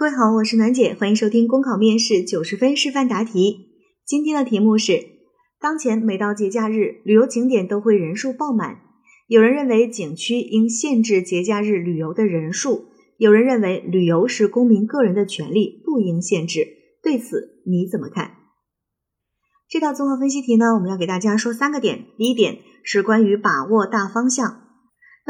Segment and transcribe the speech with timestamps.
[0.00, 3.66] 各位好，我是暖姐，欢迎收听公考面试九十分示范答题。
[4.06, 4.94] 今天的题目是：
[5.60, 8.78] 当前每到节假日，旅游景点都会人数爆满。
[9.28, 12.86] 有人认为景区应限制节假日旅游的人数，
[13.18, 16.66] 有人认为旅游是公民个人的权利，不应限制。
[17.02, 18.36] 对此你怎么看？
[19.68, 22.06] 这道综合分析题呢，我们要给大家说三个点。
[22.16, 24.62] 第一点是关于把握大方向。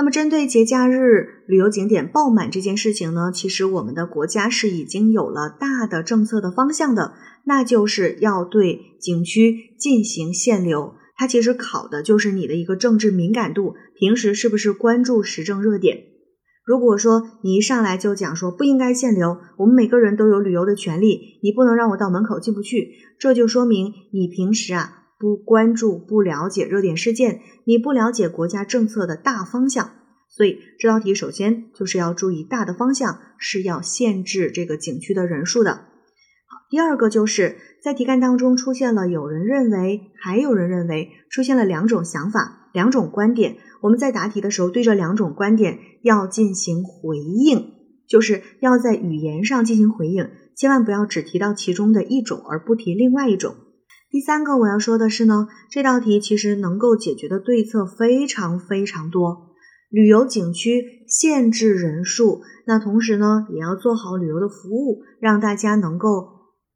[0.00, 7.12] 那么，针对节假日旅游景点爆满这件事情呢，其实我们的国家是已经有了大的政策的方向的，
[7.44, 10.94] 那就是要对景区进行限流。
[11.18, 15.98] 它其实考的就是你的一个政治敏感度，平时是不是关注时政热点？
[16.64, 24.99] 如果说你一上来就讲说不应该限流，我们每个人都有旅游的权利，你不能让我到门口进不去，这就说明你平时啊。
[25.20, 29.90] 不关注、不了解热点事件，你不了解国家政策的大方向，
[30.30, 35.72] 所以这道题首先就是要注意大的方向是要限制这个景区的人数的。
[35.74, 43.58] 好，第二个就是在题干当中出现了有人认为，还有人认为，出现了两种想法、两种观点。
[43.82, 47.74] 我们在答题的时候对这两种观点要进行回应，
[48.08, 53.54] 就是要在语言上进行回应，千万不要只提到其中的一种而不提另外一种。
[54.10, 59.50] 第三个我要说的是呢，这道题其实能够解决的对策非常非常多。
[59.88, 66.08] 旅游景区限制人数，那同时呢，也要做好旅游的服务，让大家能够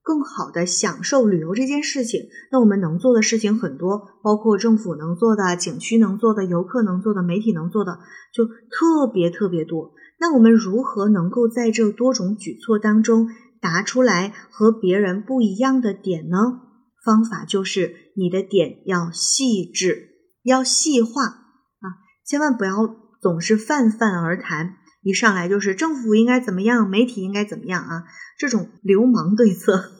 [0.01, 2.21] 更好的享受旅游这件事情。
[2.53, 7.99] 那我们能做的事情很多，包括政府能做的、景区能做的、游客能做的、媒体能做的，
[8.33, 9.93] 就特别特别多。
[10.21, 13.29] 那我们如何能够在这多种举措当中
[13.61, 16.61] 答出来和别人不一样的点呢？
[17.05, 20.09] 方法就是你的点要细致，
[20.43, 21.87] 要细化啊，
[22.27, 28.05] 千万不要总是泛泛而谈，一上来就是政府应该怎么样，媒体应该怎么样啊，
[28.39, 29.93] 这种流氓对策，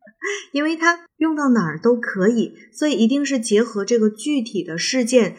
[0.52, 5.36] 因为它用到哪儿都可以，所以一定是结合这个具体的事件，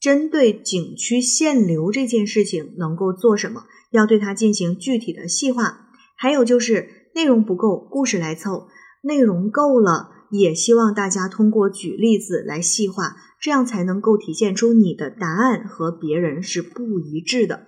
[0.00, 5.88] 针对景区限流这件事情能够做什么，要对它进行具体的细化。
[6.16, 8.68] 还有就是内容不够，故事来凑；
[9.02, 10.19] 内容够了。
[10.30, 17.66] 也希望大家通过举例子来细化，这样才能够体现出你的答案和别人是不一致的。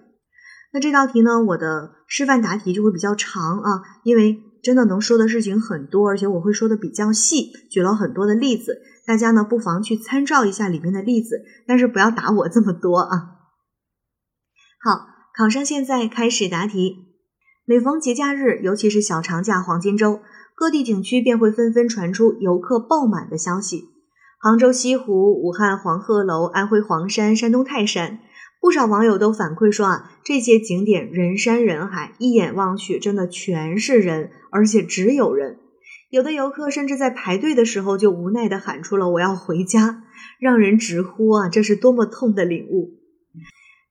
[0.73, 13.19] 那这道题呢，我的示范答题就会比较长啊，因为真的能说的事情很多，而且我会说的比较细，举了很多的例子，大家呢不妨去参照一下里面的例子，但是不要答我这么多啊。
[14.81, 15.07] 好，
[15.37, 17.09] 考生现在开始答题。
[17.65, 20.21] 每逢节假日，尤其是小长假黄金周。
[20.63, 23.89] 各地景区便会纷纷传出游客爆满的消息。
[24.39, 28.21] 杭州西湖、武汉黄鹤楼、安徽黄山、山东泰山，
[28.61, 35.59] 不少网友都反馈说啊，这些景点人山人海，一眼望去真的全是人，而且只有人。
[36.11, 40.05] 有的游客甚至在排队的时候就无奈地喊出了“我要回家”，
[40.39, 43.02] 让人直呼啊，这是多么痛的领悟。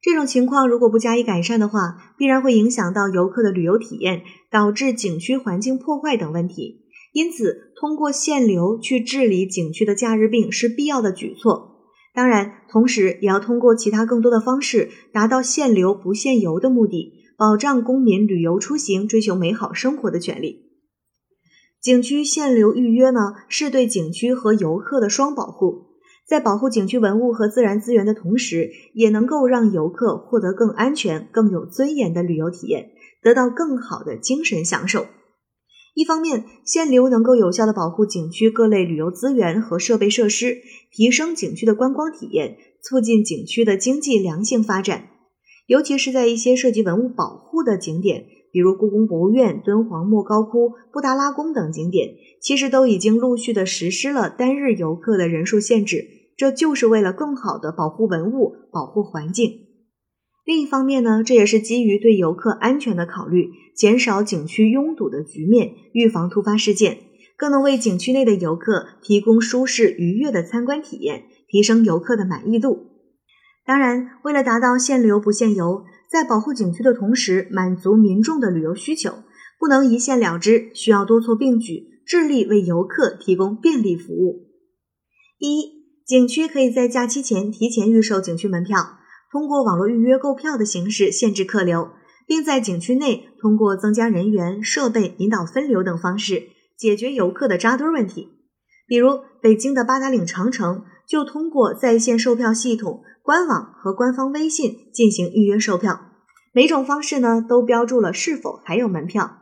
[0.01, 6.85] 这种情况如果不加以改善的话，必然会影响到游客的旅游体验，导致景区环境破坏等问题。
[7.13, 11.85] 因此，通过限流去治理景区的假日病是必要的举措。
[12.13, 20.71] 当然，同时也要通过其他更多的方式，达到限流不限游的目的，保障公民旅游出行、追求美好生活的权利。
[21.79, 23.19] 景区限流预约呢，
[23.49, 25.90] 是对景区和游客的双保护。
[26.31, 35.07] 在保护景区文物和自然资源的同时，也能够让游客获得更安全、更有尊严的旅游体验，得到更好的精神享受。
[35.93, 40.59] 一方面，限流能够有效的保护景区各类旅游资源和设备设施，
[40.89, 45.09] 提升景区的观光体验，促进景区的经济良性发展。
[45.67, 56.20] 尤其是在一些涉及文物保护的景点，比如故宫博物院、敦煌莫高窟、布达拉宫等景点，其实都已经陆续的实施了单日游客的人数限制。
[56.37, 59.67] 这就是为了更好的保护文物、保护环境。
[60.43, 66.97] 另一方面呢，这也是基于对游客安全的考虑，减少景区拥堵的局面，预防突发事件，
[67.37, 72.87] 更能为景区内的游客提供舒适愉悦的参观体验，提升游客的满意度。
[73.63, 79.11] 当然，为了达到限流不限游，在保护景区的同时，满足民众的旅游需求，
[79.59, 84.47] 不能一线了之，需要多措并举，致力为游客提供便利服务。
[85.37, 85.80] 一
[86.11, 88.97] 景区可以在假期前提前预售景区门票，
[89.31, 91.91] 通过网络预约购票的形式限制客流，
[92.27, 98.27] 并在景区内通过增加人员、设备、引导分流等方式解决游客的扎堆问题。
[98.85, 105.97] 比如，北京的八达岭长城就通过在线售票系统、官网和官方微信进行预约售票，
[106.51, 109.40] 每种方式呢都标注了是否还有门票。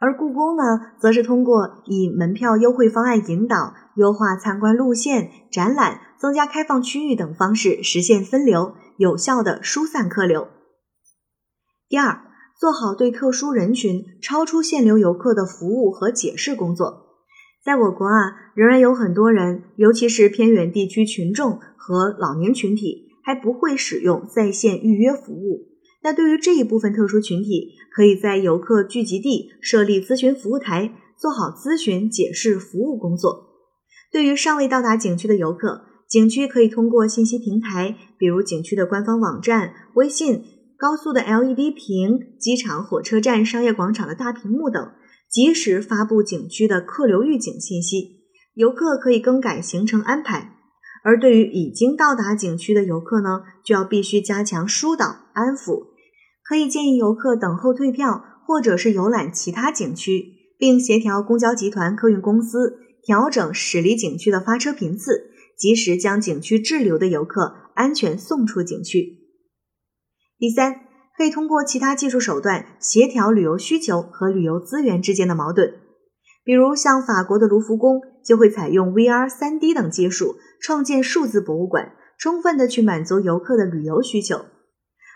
[0.00, 0.64] 而故宫呢，
[0.98, 10.48] 则是通过以门票优惠方案引导、优化参观路线、展览、增加开放区域等方式，实现分流，有效的疏散客流。
[11.86, 12.22] 第二，
[12.58, 17.08] 做好对特殊人群、超出限流游客的服务和解释工作。
[17.62, 25.69] 在我国啊，仍然有很多人，尤其是偏远地区群众和老年群体，还不会使用在线预约服务。
[26.02, 33.48] 那对于这一部分特殊群体，可以在游客聚集地设立咨询服务台，做好咨询、解释服务工作。
[34.10, 40.42] 对于尚未到达景区的游客，景区可以通过信息平台，比如景区的官方网站、微信、
[40.76, 44.90] 高速的 LED 屏、机场、火车站、商业广场的大屏幕等，
[45.30, 48.22] 及时发布景区的客流预警信息。
[48.54, 50.56] 游客可以更改行程安排。
[51.02, 55.89] 而对于已经到达景区的游客呢，就要必须加强疏导安抚。
[56.50, 69.18] 可以建议游客等候退票，或者是游览其他景区，并协调公交集团、客运公司调整驶离景区的发车频次，及时将景区滞留的游客安全送出景区。
[70.40, 70.80] 第三，
[71.16, 75.72] 可以通过其他技术手段协调旅游需求和旅游资源之间的矛盾，
[76.42, 84.46] 比如像法国的卢浮宫就会采用 VR、3D 等技术，创建数字博物馆，充分的去满足游客的旅游需求。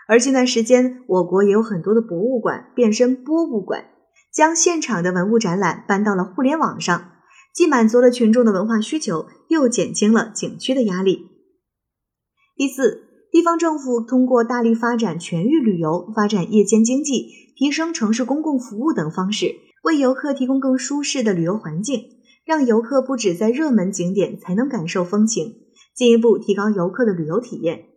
[0.07, 3.85] 而近段时间，我国也有很多的博物馆变身博物馆，
[4.31, 7.11] 将现场的文物展览搬到了互联网上，
[7.53, 11.27] 既满足了群众的文化需求，又减轻了景区的压力。
[12.55, 22.03] 第四，地方政府通过大力发展全域旅游、发展夜间经济、提升城市公共服务等方式，为游客提供更舒适的旅游环境，
[22.45, 25.55] 让游客不止在热门景点才能感受风情，
[25.95, 27.87] 进一步提高游客的旅游体验。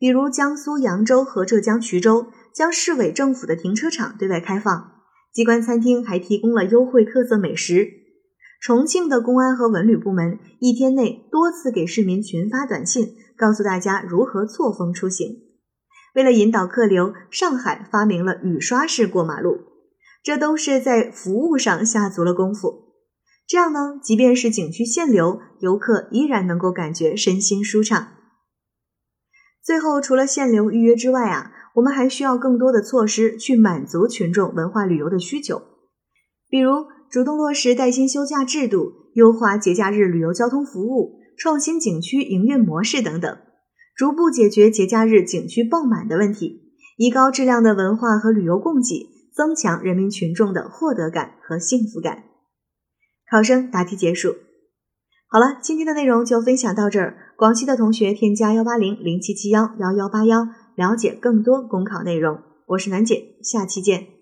[0.00, 4.92] 比如江苏扬州和浙江衢州将市委政府的停车场对外开放，
[5.30, 7.86] 机关餐厅还提供了优惠特色美食。
[8.62, 15.36] 重庆的公安和文旅部门一天内多次给市民群发短信，告诉大家如何错峰出行。
[16.14, 19.58] 为了引导客流，上海发明了雨刷式过马路，
[20.22, 22.94] 这都是在服务上下足了功夫。
[23.46, 28.08] 这样呢，即便是景区限流，游客依然能够感觉身心舒畅。
[29.70, 35.62] 最后，除了限流预约之外啊，我们还需要更多的措施去满足群众文化旅游的需求，
[36.48, 43.38] 比如主动落实带薪休假制度，优化节假日旅游交通服务，创新景区营运模式等等，
[43.94, 52.24] 逐步解决节假日景区爆满的问题，以高质量的文化和旅游供给，增强人民群众的获得感和幸福感。
[53.30, 54.34] 考生答题结束。
[55.32, 57.16] 好了，今天的内容就分享到这儿。
[57.36, 62.40] 广西的同学添加幺八零零七七幺幺幺八幺，了解更多公考内容。
[62.66, 64.19] 我是楠姐，下期见。